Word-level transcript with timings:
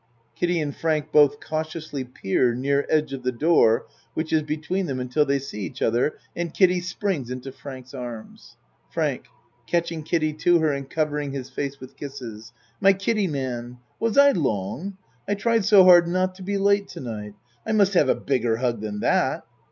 (Kiddie 0.33 0.59
and 0.59 0.75
Frank 0.75 1.11
both 1.11 1.39
cautiously 1.39 2.03
peer 2.03 2.55
near 2.55 2.87
edge 2.89 3.13
of 3.13 3.21
the 3.21 3.31
door 3.31 3.85
which 4.15 4.33
is 4.33 4.41
between 4.41 4.87
them 4.87 4.99
until 4.99 5.25
they 5.25 5.37
see 5.37 5.59
each 5.61 5.79
other 5.79 6.17
and 6.35 6.55
Kiddie 6.55 6.81
springs 6.81 7.29
into 7.29 7.51
Frank's 7.51 7.93
arms.) 7.93 8.57
FRANK 8.89 9.25
(Catching 9.67 10.01
Kiddie 10.01 10.33
to 10.33 10.57
her 10.57 10.73
and 10.73 10.89
covering 10.89 11.33
his 11.33 11.51
face 11.51 11.79
with 11.79 11.97
kisses.) 11.97 12.51
My 12.79 12.93
Kiddie 12.93 13.27
man! 13.27 13.77
Was 13.99 14.17
I 14.17 14.31
long? 14.31 14.97
I 15.27 15.35
tried 15.35 15.65
so 15.65 15.83
hard 15.83 16.07
not 16.07 16.33
to 16.33 16.41
be 16.41 16.57
late 16.57 16.87
to 16.87 16.99
night. 16.99 17.35
I 17.63 17.71
must 17.71 17.93
have 17.93 18.09
a 18.09 18.15
bigger 18.15 18.57
hug 18.57 18.81
than 18.81 19.01
that. 19.01 19.45